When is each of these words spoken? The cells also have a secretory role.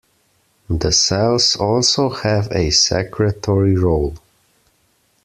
The 0.67 0.91
cells 0.91 1.55
also 1.57 2.09
have 2.09 2.51
a 2.51 2.71
secretory 2.71 3.77
role. 3.77 4.15